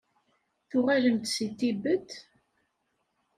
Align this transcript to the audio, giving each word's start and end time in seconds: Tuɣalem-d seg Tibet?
Tuɣalem-d 0.69 1.25
seg 1.29 1.51
Tibet? 1.59 2.09